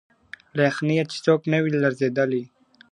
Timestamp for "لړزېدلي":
1.73-2.43